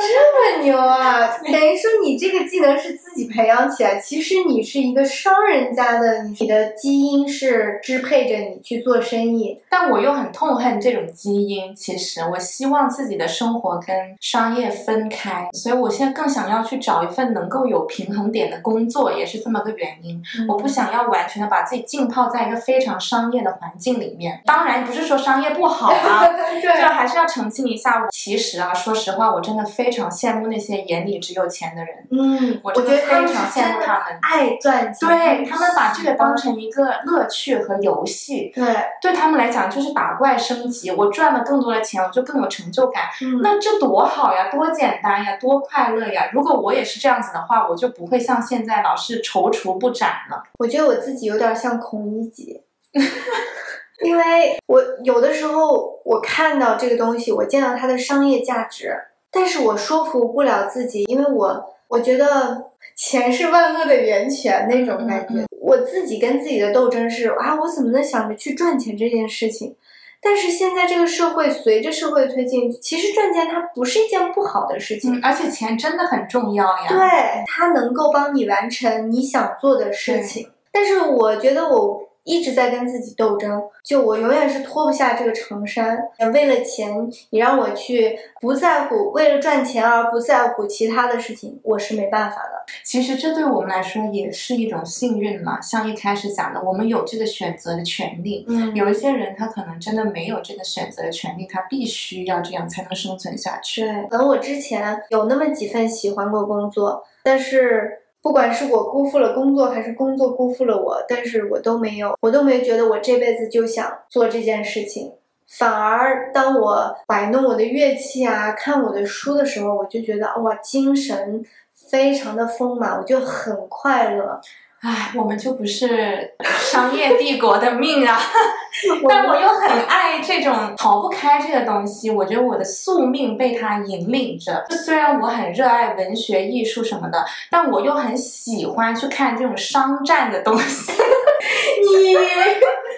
[0.00, 1.28] 这么牛啊！
[1.44, 9.60] 等于说你这个技能是自己培养起来，其实你是一个商人家的，你的基因是支配着你去做生意。
[9.68, 11.74] 但我又很痛恨这种基因。
[11.74, 20.20] 其实我希望自己的生活跟商业分开，所以我现在更想要去找一份能够有平衡点的工作，也是这么个原因。
[20.48, 24.40] 我不想要完全的把自己浸泡在一个非常商业的环境里面。
[24.44, 26.26] 当然不是说商业不好啊，
[26.60, 28.06] 这 对，还是要澄清一下。
[28.10, 31.94] 其实啊，说实话，我真的非非常羡慕那些眼里只有钱的人。
[32.12, 38.64] 嗯，我我觉得非常羡慕他们爱赚钱，对他们把这个当成一个乐趣和游戏，对，
[39.02, 40.92] 对他们来讲就是打怪升级。
[40.92, 43.02] 我赚了更多的钱，我就更有成就感。
[43.22, 46.30] 嗯那这多好呀，多简单呀，多快乐呀！
[46.32, 50.44] 如果我也是这样子的话，我就不会像现在老是踌躇不展了。
[50.58, 52.62] 我觉得我自己有点像孔乙己，
[54.04, 58.94] 因为我有的时候我看到这个东西，我见到它的商业价值，
[59.30, 65.34] 但是我说服不了自己，因为我我觉得钱是万恶的源泉那种感觉。
[65.34, 69.76] 嗯嗯我自己跟自己的斗争是啊，我怎么能想着去赚钱这件事情？
[70.20, 75.14] 但是现在这个社会，随着社会推进，其实赚钱它不是一件不好的事情。
[75.14, 76.86] 嗯，而且钱真的很重要呀。
[76.88, 76.98] 对，
[77.46, 80.50] 它能够帮你完成你想做的事情。
[80.72, 85.98] 但是我觉得我一直在跟自己斗争，就我永远是脱不下这个长衫。
[86.32, 92.64] 为了钱，你让我去不在乎，为了赚钱而不在乎其他的事情，我是没办法的。
[92.84, 95.60] 其实这对我们来说也是一种幸运嘛。
[95.60, 98.46] 像一开始讲的，我们有这个选择的权利。
[98.48, 103.82] 嗯有一些人他可能真的没有这个选择的权利，他必须要这样才能生存下去。
[103.82, 115.12] 对，可能我之前有那么几份喜欢过工作，但是不管是我辜负了工作，还是工作辜负了我，但是我都没有，我都没觉得我这辈子就想做这件事情。
[115.48, 124.40] 反而当我摆弄我的乐器啊，看我的书的时候，我就觉得哇，精神非常的丰满，我就很快乐。
[124.82, 128.18] 唉，我们就不是商业帝国的命啊！
[129.06, 134.64] 但我又很爱这种逃不开这个东西，我觉得我的宿命被它引领着。
[134.70, 140.92] 就虽然我很热爱文学、艺术什么的，但我又很喜欢去看这种商战的东西。
[140.96, 142.14] 你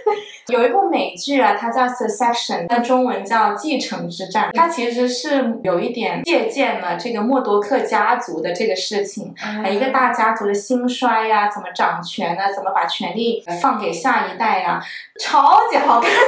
[0.48, 4.50] 有一部美剧啊，它叫《Succession》，它中文叫《继承之战》。
[4.52, 9.34] 它其实是有一点借鉴了这个默多克家族的这个事情，
[9.64, 12.52] 呃一个大家族的兴衰呀、怎么掌权呢？
[12.54, 14.82] 怎么把权力呃放给下一代呀、
[15.20, 16.10] 超级好看。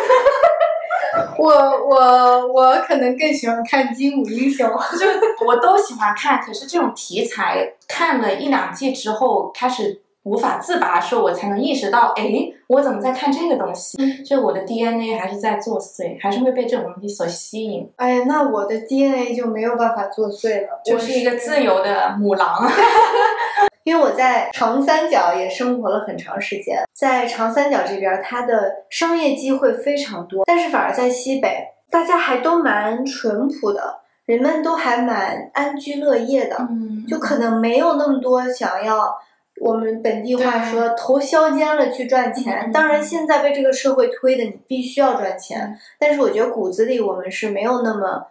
[1.39, 4.69] 我我我可能更喜欢看《精武英雄》。
[4.99, 5.07] 就
[5.47, 12.31] 我都喜欢看，可是这种题材看了一两季之后，开始无法自拔的时候，我才能意识到，哎，
[12.67, 13.97] 我怎么在看这个东西？
[14.25, 17.89] 就我的 DNA 还是在作祟，还是会被这种东西所吸引。
[17.97, 22.69] 哎呀，那我的 DNA 就没有办法作祟了，我是一个自由的母狼。
[23.85, 39.15] 因为我在长三角也生活了很长时间，在长三角这边，它的商业机会非常多，但是反而在西北，大家还都蛮淳朴的，人们都还蛮安居乐业的，嗯就可能没有那么多想要
[39.61, 42.65] 我们本地话说头削尖了去赚钱。
[42.67, 48.27] 嗯当然，现在被这个社会推的你必须要赚钱，但是我觉得骨子里我们是没有那么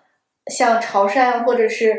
[0.48, 1.96] 像潮汕或者是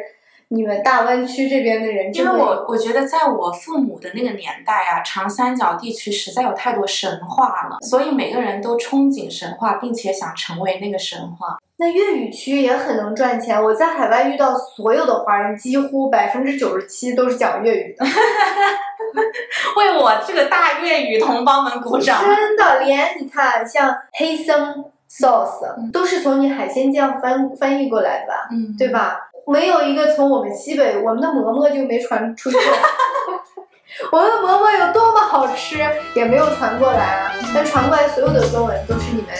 [0.48, 11.58] 你们大湾区这边的人因为我我觉得在我父母的那个年代啊，长三角地区实在有太多神话了，所以每个人都憧憬神话，并且想成为那个神话。
[11.76, 13.60] 那粤语区也很能赚钱。
[13.60, 18.04] 我在海外遇到所有的华人，几乎百分之九十七都是讲粤语的，
[19.76, 22.20] 为我这个大粤语同胞们鼓掌！
[22.24, 22.80] 真的。
[22.80, 24.74] 连你看，像黑森
[25.10, 29.18] sauce 嗯都是从你海鲜酱翻翻译过来的吧，嗯，对吧？
[29.46, 32.56] 没有一个从我们西北，我们的馍馍就没传出去。
[34.10, 35.78] 我们的馍馍有多么好吃，
[36.14, 37.32] 也没有传过来啊！
[37.54, 39.30] 但传过来所有的中文都是你们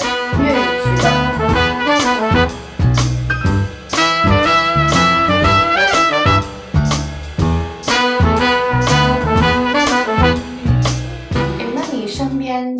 [0.47, 0.64] 粤语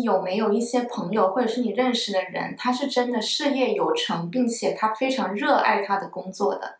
[0.05, 6.75] 有没有一些朋友，或者是你认识的人，他是真的事业有成，并且他非常热爱他的工作的？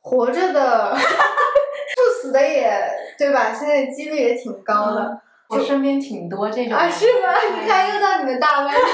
[0.00, 2.80] 活着的，不死的也
[3.18, 3.52] 对吧？
[3.52, 7.34] 现在几率也挺高的、我身边挺多这种啊，是吗？
[7.58, 8.84] 你看又到你们大湾区了，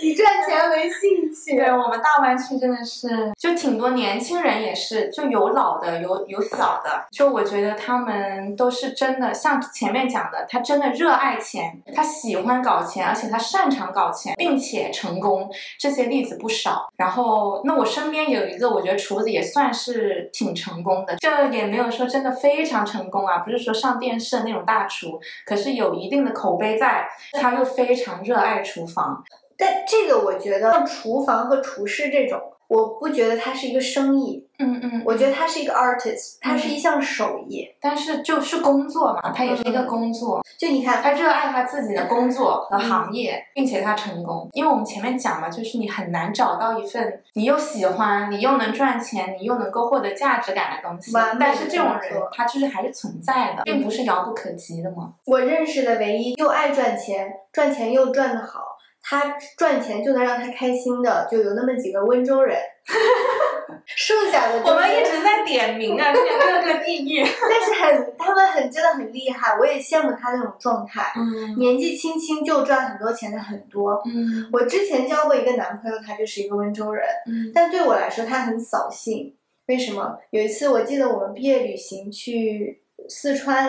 [0.00, 1.56] 以赚钱为兴趣。
[1.56, 16.88] 对我们大湾区真的是，就挺多年轻人也是，就有老的，有有小的，就我觉得他们都是真的，像前面讲的，他真的热爱钱，他喜欢搞钱，而且他擅长搞钱，并且成功，这些例子不少。
[16.96, 29.24] 然后，那我身边有一个，我觉得厨子也算是挺成功的，这也没有说真的非常成功啊，不是说上电视那种大厨，可是有一定的口碑在，他又非常热爱厨房。
[29.60, 37.68] 但这个我觉得像厨房和厨师这种，我不觉得它是一个生意，嗯嗯，我觉得它是一个 artist，它是一项手艺。
[37.80, 44.48] 但是就是工作嘛，它也是一个工作，就你看，他热爱他自己的工作和行业，并且他成功。
[44.52, 51.12] 因为我们前面讲嘛，就是你很难找到一份你又喜欢、你又能赚钱、你又能够获得价值感的东西。
[51.40, 55.14] 但是这种人，他就是还是存在的，并不是遥不可及的嘛。
[55.24, 58.69] 我认识的唯一又爱赚钱，赚钱又赚得好，
[59.02, 62.58] 他赚钱就能让他开心的，就有那么几个温州人，
[63.86, 67.22] 剩下的、就是、我们一直在点名啊，这个各个地域。
[67.24, 74.00] 但是很他们很真的很厉害，我也羡慕他那种状态，嗯年纪轻轻就赚很多钱的很多。
[74.06, 79.34] 嗯我之前交过一个男朋友，他就是一个温州人，嗯但对我来说他很扫兴。
[79.66, 80.18] 为什么？
[80.30, 83.64] 有一次我记得我们毕业旅行去四川，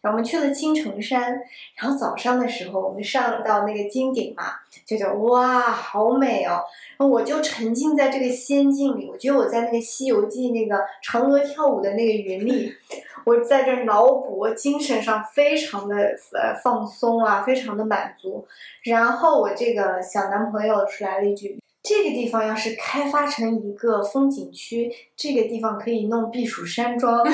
[0.00, 1.38] 然后我们去了青城山，
[1.76, 4.44] 然后早上的时候我们上到那个金顶嘛，
[4.86, 6.64] 就觉得哇好美哦，
[7.06, 12.72] 我就沉浸在这个仙境里，我觉得我在那个《西游记》那个嫦娥跳舞的那个云里，
[13.24, 15.94] 我在这儿脑补，精神上非常的
[16.32, 18.48] 呃放松啊，非常的满足。
[18.84, 21.58] 然后我这个小男朋友是来了一句。
[21.82, 27.22] 这个地方要是开发成一个风景区，这个地方可以弄避暑山庄。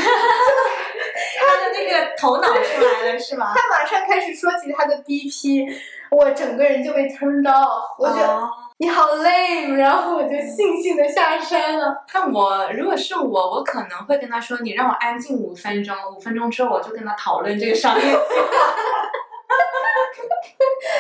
[1.73, 3.53] 那个头脑出来了是吧？
[3.57, 5.67] 他马上开始说起他的 BP，
[6.11, 12.05] 我整个人就被 turned off，我觉得、哦你好 lame，然后我就悻悻的下山了。
[12.13, 18.17] 那我如果是我，我可能会跟他说：“你让我安静五分钟，五分钟之后我就跟他讨论这个商业计划。”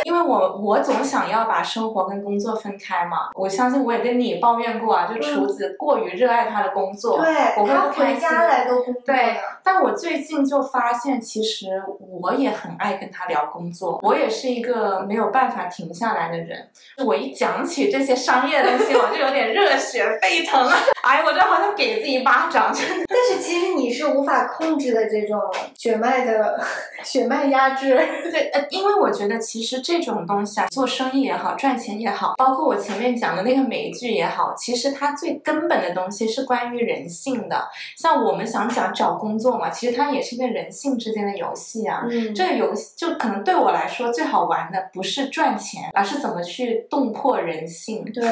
[0.04, 3.30] 因为我我总想要把生活跟工作分开嘛。
[3.34, 8.14] 我相信我也跟你抱怨过啊，就厨子过于热爱他的工作，对我会他不开心。
[8.14, 11.68] 回家来都工作对，但我最近就发现，其实
[12.20, 16.68] 我也很爱跟他聊工作，我也是一个没有办法停下来的人。
[17.04, 20.72] 我一讲起这些商业的东西，我就有点热血沸腾了。
[21.02, 23.04] 哎，我这好像给自己一巴掌，真的。
[23.12, 25.40] 但是其实你是无法控制的这种
[25.76, 26.60] 血脉的
[27.02, 27.94] 血脉压制。
[28.30, 37.68] 对，呃，因为我觉得其实这种东西啊，做生意也好，赚钱也好，包括我前面讲的那个美剧也好，其实它最根本的东西是关于人性的。
[37.96, 42.06] 像我们想讲找工作嘛，其实它也是一个人性之间的游戏啊。
[42.10, 48.04] 嗯这个游戏就可能对我来说最好玩的不是赚钱，而是怎么去洞破人性。
[48.12, 48.28] 对，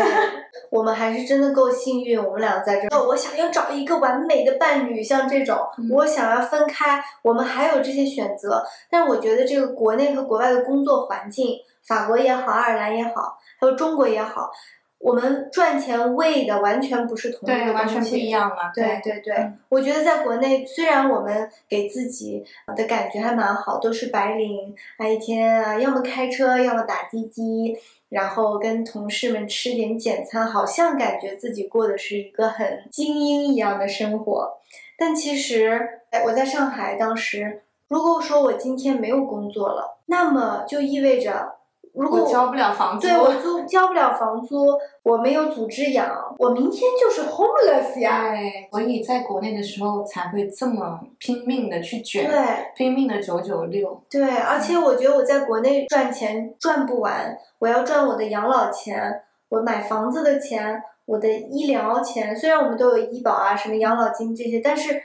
[0.70, 3.06] 我们还是真的够幸运，我们俩在这儿。
[3.06, 8.64] 我想要找一个完美的伴侣，像这种，嗯我想要分开，我们还有这些选择。
[8.90, 14.50] 但是我觉得这个国内和国外的工作环境，法国也好，爱尔兰也好，还有中国也好，
[14.98, 18.16] 我们赚钱为的完全不是同一对，个完全不。
[18.16, 18.70] 一样了。
[18.74, 22.44] 对对对，嗯我觉得在国内，虽然我们给自己
[22.76, 27.78] 的感觉还蛮好，都是白领，啊一天啊，要么开车，要么打滴滴，
[28.10, 34.58] 然后跟同事们吃点简餐，好像感觉自己过的是一个很精英一样的生活。
[34.98, 41.56] 但其实，哎，我在上海当时，如果说我今天没有工作了，那么就意味着，
[41.92, 48.30] 如果我交不了房租，对我租交不了房租，我没有组织养，我明天就是 homeless 呀。
[48.30, 52.40] 对，所以在国内的时候才会这么拼命的去卷，对
[52.76, 54.00] 拼命的九九六。
[54.08, 62.36] 对，而且我觉得我在国内赚钱赚不完，我要赚我的养老钱，我买房子的钱，我的医疗钱。
[62.36, 65.02] 虽然我们都有医保啊，什么养老金这些，但是，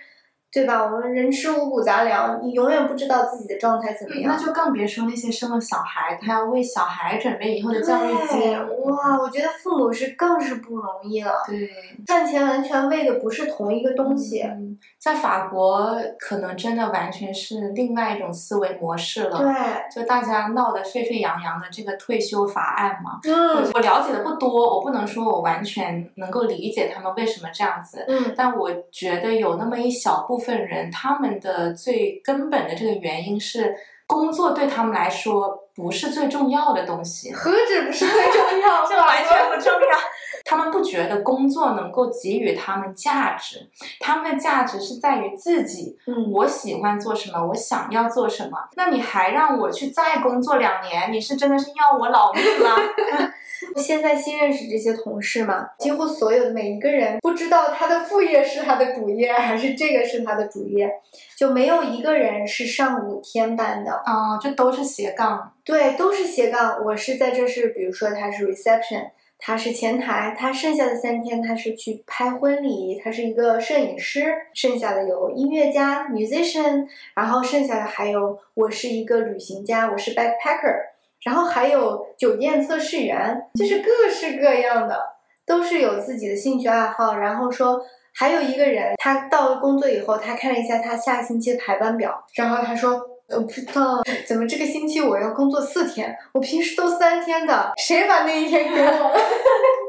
[0.56, 0.86] 对吧？
[0.86, 4.34] 我们人吃五谷杂粮，你永远不知道自己的状态怎么样。
[4.34, 8.58] 那就更别说那些生了小孩，他要为小孩准备以后的教育对，金。
[8.86, 11.70] 哇，我觉得父母是更是不容易了，对，
[12.06, 14.44] 赚钱完全为的不是同一个东西。
[14.44, 19.38] 嗯，在法国可能真的完全是另外一种思维模式了。
[19.38, 19.54] 对，
[19.94, 33.76] 就大家闹得沸沸扬扬的这个退休法案嘛，嗯我了解的不多，我不能说我完全能够理解他们为什么这样子，嗯，但我觉得有那么一小部分人，他们的最根本的这个原因是，
[34.08, 39.88] 工作对他们来说不是最重要的东西，何止不是最重要， 这完全不重要。
[40.46, 43.68] 他们不觉得工作能够给予他们价值，
[44.00, 45.98] 他们的价值是在于自己。
[46.08, 48.58] 嗯，我喜欢做什么，我想要做什么。
[48.76, 52.76] 那你还让我去再工作两年，你是真的是要我老命吗？
[53.78, 60.90] 现在新认识这些同事嘛，几乎所有的每一个人不知道他的副业是他的主业，还是这个是他的主业，
[61.38, 63.92] 就没有一个人是上五天班的。
[64.06, 65.54] 啊、这都是斜杠。
[65.64, 66.84] 对，都是斜杠。
[66.86, 80.95] 我是在这是，比如说他是 reception，他是前台，他剩下的三天他是去拍婚礼，他是一个摄影师，剩下的有音乐家 musician，然后剩下的还有我是一个旅行家，我是 backpacker。
[81.26, 84.98] 然后还有酒店测试员，就是各式各样的，
[85.46, 87.18] 都是有自己的兴趣爱好。
[87.18, 87.82] 然后说
[88.14, 93.02] 还有一个人，他到了工作以后，他看了一下他下星期的排班表，然后他说。
[93.28, 99.12] 呃，不知道怎么这个星期我要工作四天，我平时都三天的，谁把那一天给我？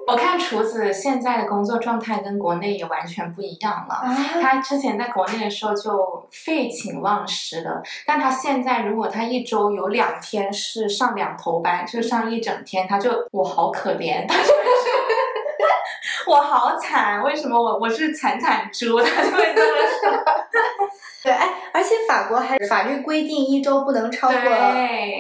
[0.09, 3.95] 我看厨子现在的工作状态跟国内也完全不一样了。
[3.95, 14.53] 啊，他之前在国内的时候就废寝忘食的，但他现在如果他一周有两天是上两头班，就上一整天，他就我好可怜，他就是
[16.27, 18.99] 我好惨，为什么我我是惨惨猪？
[19.03, 20.25] 他就会这么说。
[21.23, 24.39] 对，哎，而且法国还法律规定一周不能超过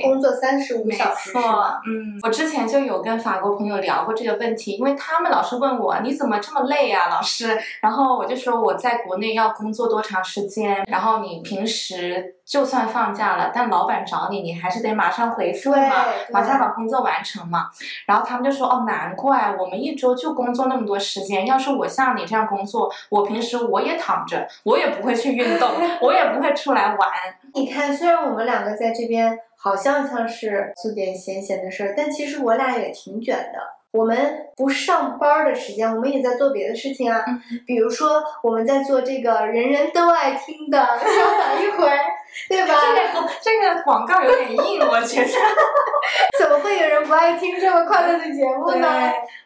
[0.05, 7.59] 工作三十五没小时，嗯，我之前就有跟法国朋友聊过这个问题，因为他们老是问我你怎么这么累啊，老师。
[7.81, 17.69] 然后我就说我在国内要工作多长时间，然后你平时就算放假了，但老板找你，你还是得马上回复嘛，马上把工作完成嘛。
[18.07, 25.69] 然后他们就说哦，难怪我们一周就工作那么多时间，要是我像你这样工作，我平时我也躺着，我也不会去运动，
[26.01, 27.11] 我也不会出来玩。
[27.53, 33.59] 你看，虽然我们两个在这边好像像是做点闲闲的事儿，但其实我俩也挺卷的。
[33.93, 37.25] 我们不上班儿的时间，我们也在做别的事情啊。
[37.27, 41.89] 嗯比如说，我们在做这个人人都爱听的“相反一回”，
[42.49, 42.75] 对吧？
[42.95, 45.31] 这个这个广告有点硬，我觉得。
[46.39, 48.89] 怎么会有人不爱听这么快乐的节目呢？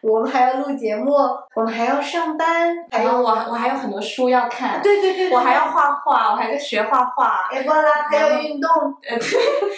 [0.01, 1.13] 我们还要录节目，
[1.55, 8.69] 我们还要上班，还有我我还有很多书要看，对对对对我还要画画，我还在学画画，哎，过啦，还要运动，
[9.09, 9.17] 呃，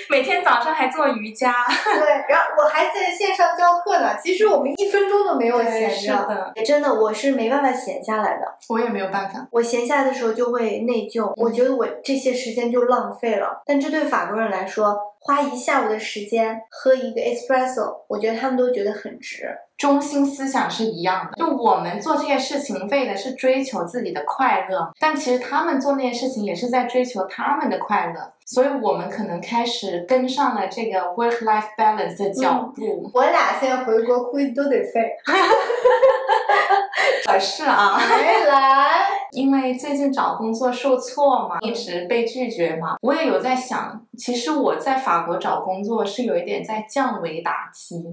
[0.09, 1.53] 每天早上还做瑜伽。
[1.83, 4.17] 对，然后我还在线上教课呢。
[4.21, 8.45] 其实我们一分钟都没有闲是着，的，真的，我是没办法闲下来的。
[8.69, 9.45] 我也没有办法。
[9.51, 13.61] 我闲下来的时候就会内疚，我觉得我这些时间就浪费了。
[13.65, 19.47] 但这对法国人来说，花一下午的时间喝一个 espresso，我觉得他们都觉得很值。
[19.77, 33.09] 中心思想是一样的，就我们做这些事情为的是追求自己的快乐，但其实他们做那些事情也是在追求他们的快乐，所以我们可能开始跟上了这个 work-life balance 的脚步。
[33.13, 35.11] 我俩现在回国估计都得废。
[37.25, 48.03] 可是啊，没来， 因为最近找工作受挫嘛，一直被拒绝嘛，我也有在想，其实我在法国找工作是有一点在降维打击，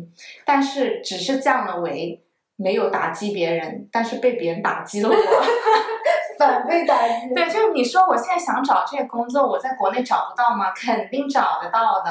[0.45, 2.23] 但是只是降了维，
[2.57, 5.15] 没有打击别人，但是被别人打击了我。
[6.41, 7.35] 反被打击。
[7.35, 10.73] 对，就是你说我现在想找这个工作，我在国内找不到吗？
[10.75, 12.11] 肯定找得到的。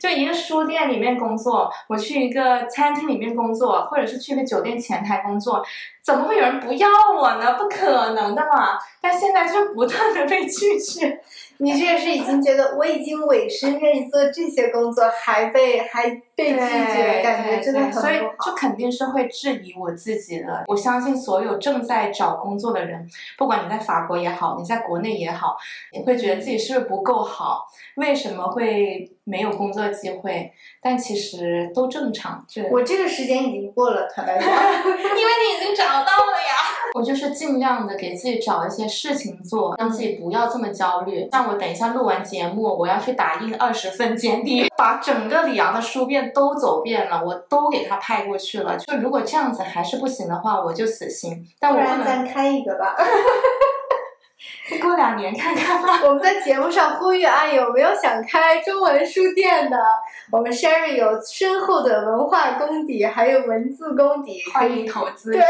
[0.00, 5.62] 就一个书店里面工作，我去一个餐厅里面工作，或者是去一个酒店前台工作，
[6.02, 7.54] 怎么会有人不要我呢？
[7.58, 8.78] 不可能的嘛！
[9.02, 11.20] 但现在就不断的被拒绝。
[11.58, 18.50] 你这个是已经觉得我已经委身愿意做这些工作，还被还被拒绝，感觉真的很不所以好。
[18.50, 20.64] 就肯定是会质疑我自己的。
[20.66, 25.56] 我相信所有正在找工作的人，不管你在法国也好，你在国内也好，
[25.92, 27.66] 你会觉得自己是不是不够好？
[27.96, 30.52] 为什么会没有工作机会？
[30.80, 32.44] 但其实都正常。
[32.48, 34.48] 就我这个时间已经过了，坦白讲。
[34.48, 36.54] 因为你已经找到了呀。
[36.94, 41.28] 我就是尽量的给自己找一些事情做，让自己不要这么焦虑。
[41.30, 48.78] 像我等一下录完节目，我要去打印二十份简历，把整个里昂的书店都走遍了，我都给他派过去了。
[48.78, 51.46] 就如果这样子还是不行的话，我就死心。
[51.60, 52.96] 但不我不能然咱开一个吧。
[54.82, 56.00] 过两年看看吧。
[56.06, 59.78] 我们在节目上呼吁啊，有没有想开中文书店的？
[60.30, 65.42] 我们 Sherry 有深厚的文化功底，还有文字功底，欢迎投资，对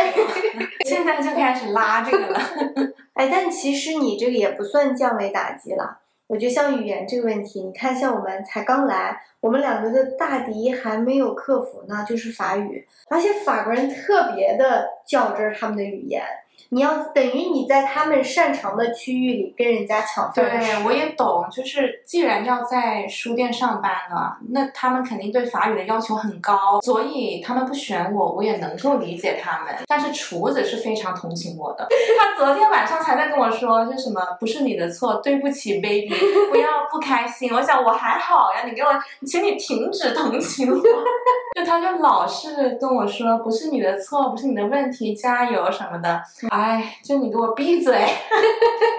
[0.86, 2.40] 现在就开始拉这个了。
[3.14, 5.98] 哎，但其实你这个也不算降维打击了。
[6.28, 16.22] 我觉得像语言这个问题，你看，像我们才刚来，我们两个的大敌还没有克服呢，就是法语，而且法国人特别的较真儿他们的语言。
[16.70, 29.74] 你要等于你在他们擅长的区域里跟人家抢饭吃对，我也懂，就是既然要在书店上班了，那他们肯定对法语的要求很高，所以他们不选我，我也能够理解他们。
[29.86, 31.86] 但是厨子是非常同情我的，
[32.18, 36.08] 他昨天晚上才在跟我说，就什么不是你的错，对不起，baby，
[36.50, 37.52] 不要不开心。
[37.52, 38.88] 我想我还好呀，你给我，
[39.26, 40.82] 请你停止同情我。
[41.56, 46.20] 就他就老是跟我说不是你的错，不是你的问题，加油什么的。
[46.56, 47.94] 哎，就你给我闭嘴！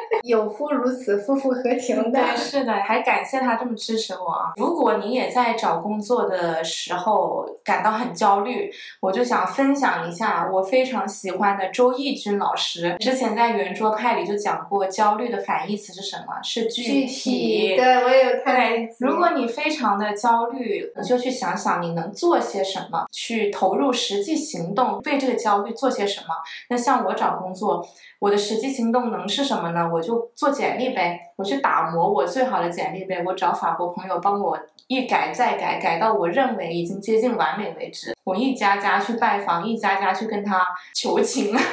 [0.24, 2.12] 有夫如此，夫复何求呢？
[2.12, 4.54] 对，是的，还感谢他这么支持我啊！
[4.58, 12.96] 如果你也在找工作的时候感到很焦虑，我就想分享一下我非常喜欢的周轶君老师。
[13.00, 16.42] 之前在圆桌派里就讲过，焦虑的反义词是什么？
[16.44, 26.28] 是具具体，对我也有看对，如果你非常的焦虑，你就去想想你能做些什么，去投入实际行动，为这个焦虑做些什么。
[26.70, 27.86] 那像我找工作，
[28.20, 29.90] 我的实际行动能是什么呢？
[29.94, 34.58] 我就做简历呗，我去打磨我最好的简历呗，我找法国朋友帮我
[34.88, 38.16] 一改再改，改到我认为已经接近完美为止。
[38.24, 40.66] 我一家家去拜访，一家家去跟他
[40.96, 41.56] 求情。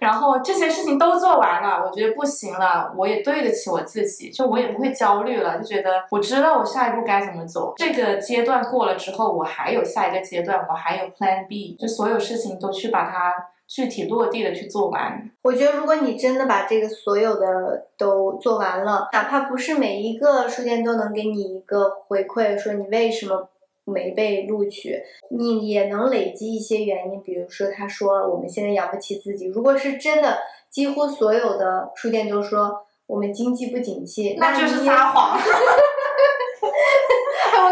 [0.00, 7.74] 然后这些事情都做完了，我觉得不行了，我也对得起我自己，就我也不会焦虑了，就觉得我知道我下一步该怎么走。
[7.76, 13.34] 这个阶段过了之后，我还有下一个阶段，我还有 Plan B，就所有事情都去把它
[13.68, 15.30] 具体落地的去做完。
[15.42, 23.50] 我觉得，如果你真的把这个所有的都做完了，哪怕不是每一个书店都能给你一个回馈，说你为什么
[23.84, 27.22] 没被录取，你也能累积一些原因。
[27.22, 29.46] 比如说，他说我们现在养不起自己。
[29.46, 30.38] 如果是真的，
[30.70, 35.44] 几乎所有的书店都说我们经济不景气，那就是撒谎， 我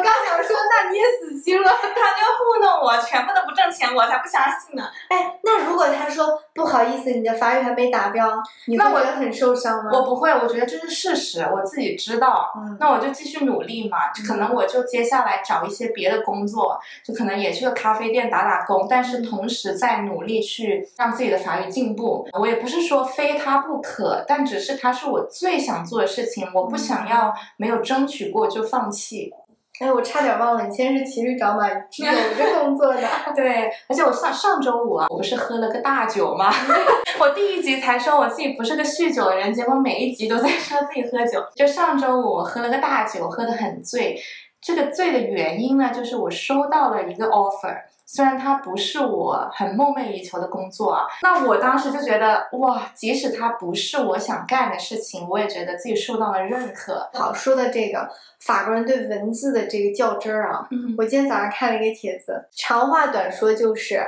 [0.03, 0.36] 刚想说，
[0.77, 1.71] 那你也死心了。
[1.71, 4.85] 他就糊弄我，全部都不挣钱，我才不相信呢。
[5.09, 9.91] 哎，那如果他说不好意思，你的法语还没达标，你会那我觉得很受伤吗？
[9.93, 12.53] 我不会，我觉得这是事实，我自己知道。
[12.57, 13.99] 嗯那我就继续努力嘛，
[14.29, 22.29] 可能我就接下来找一些别的工作，就可能也去个咖啡店打打工，但是同时在努力去让自己的法语进步。
[22.39, 29.33] 我也不是说非他不可，但只是他是我最想做的事情，我不想要没有争取过就放弃。
[29.79, 33.03] 哎，我差点忘了，你现在是骑驴找马，有着工 作的。
[33.35, 36.51] 对，而且我上上周五啊，我不是喝了个大酒吗？
[37.21, 41.45] 我第一集才说我自己不是个酗酒的人，结果每一集都在说自己喝酒。
[41.55, 44.19] 就上周五我喝了个大酒，喝得很醉。
[44.61, 57.09] 这个醉的原因呢，就是我收到了一个 offer，虽然它不是我很梦寐以求的工作啊，那我当时就觉得哇，即使它不是我想干的事情，我也觉得自己受到了认可。
[57.15, 58.09] 好，说的这个
[58.41, 64.01] 法国人对文字的这个较真儿啊，嗯我今天早上看了一个帖子，长话短说就是，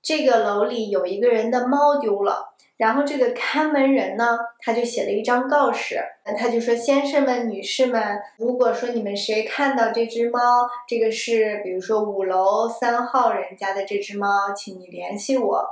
[0.00, 6.00] 这个楼里有一个人的猫丢了，然后这个看门人呢，他就写了一张告示，
[6.38, 10.40] 他就说：“先生们、女士们，如果说你们谁看到这只猫，
[10.88, 15.62] 这个是比如说五楼三号人家的这只猫，请你联系我。”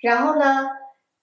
[0.00, 0.68] 然后呢，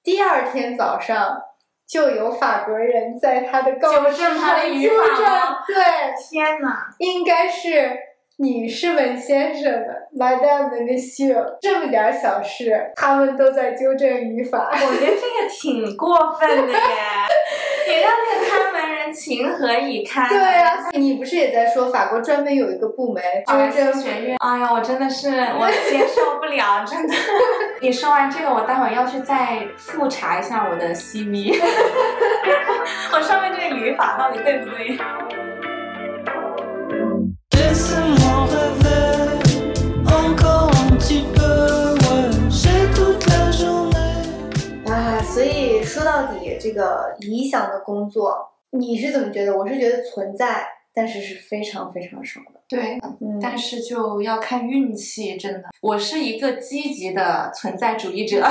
[0.03, 1.43] 第二天早上。
[1.89, 5.75] 就有法国人在他的告纠示正他的语上纠正法吗对，
[6.21, 6.87] 天哪！
[6.99, 7.97] 应该是
[8.41, 9.87] 女士们、先生们
[10.17, 14.69] ，Madame Monsieur，这么点儿小事，他们都在纠正语法。
[14.71, 16.79] 我觉得这个挺过分的耶，
[17.89, 20.29] 也让那个看门人情何以堪？
[20.29, 25.27] 对啊，你不是也在说法国专门有一个部门法纠正式学院，哎呀，我真的是
[25.59, 27.13] 我接受不了， 真的。
[27.81, 31.59] 你说完这个，我待会儿要去再复查一下我的 CV，
[33.13, 34.97] 我上面这个语法到底对不对？
[45.99, 49.57] 说到底，这个理想的工作，你是怎么觉得？
[49.57, 52.58] 我是觉得存在，但是是非常非常少的。
[52.69, 55.69] 对，嗯，但是就要看运气，真的。
[55.81, 58.45] 我是一个积极的存在主义者，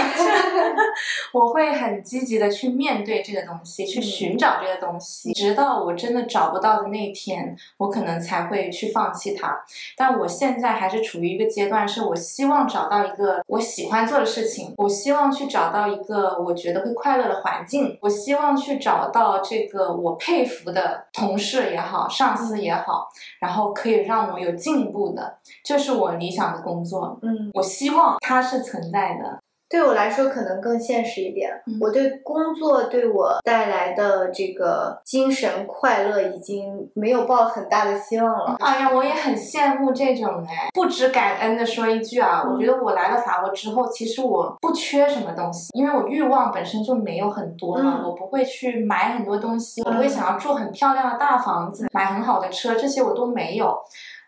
[1.32, 9.56] 我会很积极的去面对这个东西，去寻找这个东西，直到我真的找不到的那一天，我可能才会去放弃它。
[9.96, 23.08] 但我现在还是处于一个阶段，是我希望找到一个我喜欢做的事情，我希望去找到一个我觉得会快乐的环境，我希望去找到这个我佩服的同事也好，上司也好，
[23.38, 27.20] 然后可以让我有进步的，这是我理想的工作。
[27.22, 29.38] 嗯，我希望它是存在的。
[29.68, 31.50] 对我来说可能更现实一点。
[31.66, 38.56] 嗯我对工作对我带来的这个精神快乐已经没有抱很大的希望了。
[38.60, 53.78] 哎呀，我也很羡慕这种哎，不知感恩的说一句啊，我觉得我来了法国之后，其实我不缺什么东西，因为我欲望本身就没有很多嘛，嗯我不会去买很多东西，我不会想要住很漂亮的大房子，买很好的车，这些我都没有。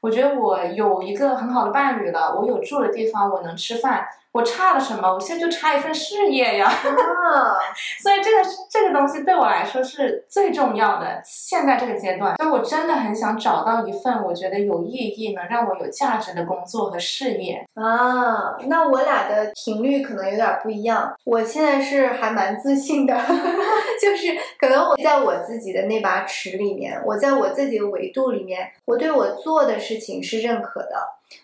[0.03, 5.13] 我觉得我有一个很好的伴侣了，我有住的地方，我能吃饭，我差了什么？
[5.13, 6.67] 我现在就差一份事业呀。
[6.67, 7.59] 啊，
[8.03, 8.39] 所以这个
[8.71, 11.21] 这个东西对我来说是最重要的。
[11.25, 17.65] 现在这个阶段，所以我真的很想找到一份我觉得有意义、能让我有价值的工作和事业。
[17.75, 21.13] 啊，那我俩的频率可能有点不一样。
[21.25, 23.15] 我现在是还蛮自信的，
[24.01, 24.29] 就是
[24.59, 30.97] 可能我在我自己的那把尺里面，我在我自己的维度里面，我对我做的事情是认可的，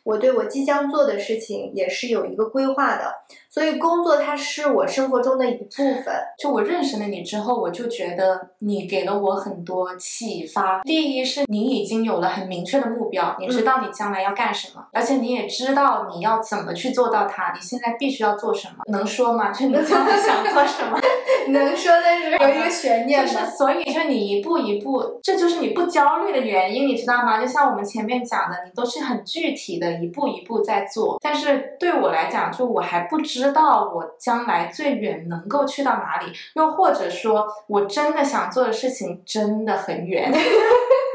[0.05, 3.23] 我对我即将做的事情也是有一个规划的。
[3.57, 5.67] 所以工作它是我生活中的一部
[6.05, 6.15] 分。
[6.39, 10.83] 就我认识了你之后，我就觉得你给了我很多启发。
[10.83, 17.51] 第一是你已经有了很明确的目标，你知道你将来要干什么，而且你也知道你要怎么去做到它。
[17.55, 18.85] 你现在必须要做什么？
[18.89, 19.51] 能说吗？
[19.51, 21.01] 就你将来想做什么？
[21.49, 23.47] 能说，但是有一个悬念就是？
[23.57, 27.41] 所以就你一步一步，这就是你不焦虑的原因，你知道吗？
[27.41, 31.19] 就像我们前面讲的，你都是很具体的一步一步在做。
[31.23, 40.33] 但是对我来讲，就我还不知知道我将来最远能够去到哪里，又或者说我真的想做的事情真的很远。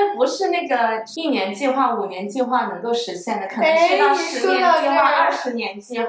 [0.00, 6.06] 那不是那个一年计划、五年计划能够实现的，可能是到十年计划、二十年计划。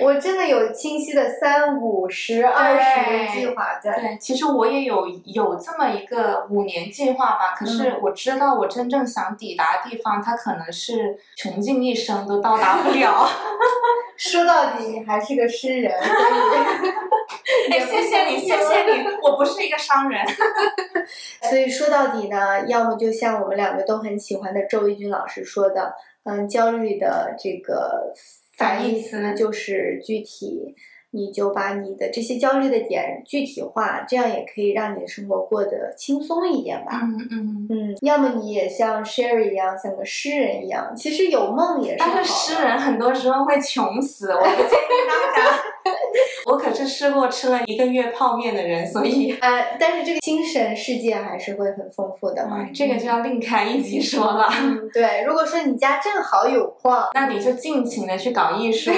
[0.00, 3.92] 我真的有清晰的三五十、二十的计划在。
[3.92, 13.28] 对，其实我也有有这么一个五年计划吧，可是嗯我知道我真正想抵达的地方，它可能是穷尽一生都到达不了。
[14.18, 15.92] 说到底，你还是个诗人，
[17.70, 20.26] 哎，谢谢你，谢谢你，我不是一个商人。
[21.48, 28.12] 所以说到底呢，要么就像我们两个都很喜欢的周轶君老师说的，嗯，焦虑的这个
[28.56, 30.74] 反义词就是具体，
[31.10, 37.00] 你就把你的这些焦虑的点具体化，这样也可以让你的生活过得轻松一点吧。
[37.02, 37.66] 嗯嗯。
[37.70, 42.10] 嗯，要么你也像 Sherry 一样，像个诗人一样，其实有梦也是好。
[42.14, 45.58] 但是诗人很多时候会穷死，我不建议大家。
[46.46, 54.48] 我可是吃过吃了一个月泡面的人，所以呃，但是这个精神世界还是会很丰富的这个就要另开一集说了。
[54.60, 55.22] 嗯，对。
[55.26, 58.90] 如果说你家正好有矿，那你就尽情的去搞艺术，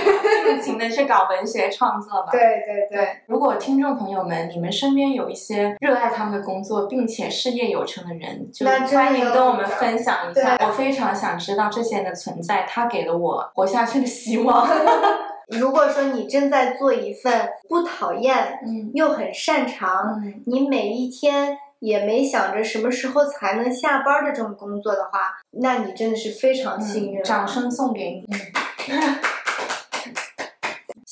[0.46, 2.28] 尽情的去搞文学创作吧。
[2.32, 10.56] 对对对，对，如果听众朋友们，你们身边有一些热爱他们的工作，并且事业有成的人，就欢迎跟我们分享一下。
[10.66, 14.68] 我非常想知道这些人的存在，他给了我活下去的希望。
[15.58, 27.20] 如果说你正在做一份不讨厌嗯又很擅长，嗯，你每一天也没想着什么时候才能下班的这种工作的话，那你真的是非常幸运。
[27.20, 28.26] 嗯掌声送给你。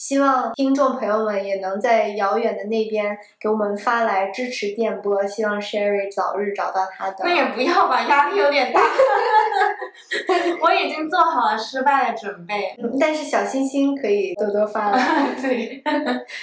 [0.09, 7.17] 希望听众朋友们也能在遥远的那边给我们发来支持电波，希望 Sherry 早日找到他的。
[7.25, 8.81] 那也不要吧， 压力有点大。
[10.63, 12.75] 我已经做好了失败的准备。
[12.83, 15.83] 嗯但是小星星可以多多发来， 对，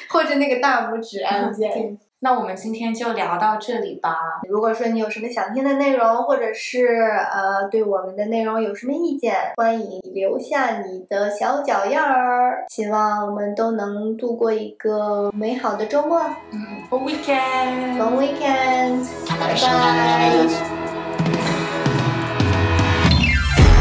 [0.10, 1.98] 或者那个大拇指按键。
[2.26, 4.18] 那我们今天就聊到这里吧。
[4.50, 12.66] 如果说你有什么想听的内容，或者是呃对我们的内容有什么意见，欢迎留下你的小脚印儿。
[12.68, 16.20] 希望我们都能度过一个美好的周末
[16.50, 16.60] 嗯
[16.90, 18.00] ，Bon weekend。
[18.00, 20.34] ，Long weekend，拜拜。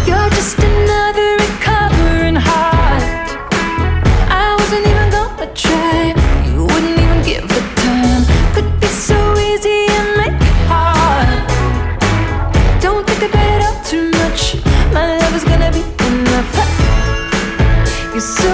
[0.07, 3.03] You're just another recovering heart.
[4.29, 6.15] I wasn't even gonna try.
[6.53, 7.49] You wouldn't even give
[18.15, 18.54] You so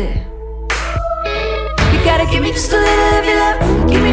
[0.00, 3.90] You gotta give me just a little of your love.
[3.90, 4.12] Give me